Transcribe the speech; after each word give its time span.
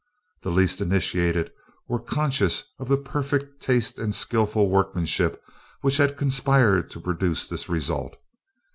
The 0.41 0.49
least 0.49 0.81
initiated 0.81 1.51
was 1.87 2.01
conscious 2.07 2.63
of 2.79 2.87
the 2.89 2.97
perfect 2.97 3.61
taste 3.61 3.99
and 3.99 4.15
skilful 4.15 4.67
workmanship 4.67 5.39
which 5.81 5.97
had 5.97 6.17
conspired 6.17 6.89
to 6.89 6.99
produce 6.99 7.47
this 7.47 7.69
result. 7.69 8.17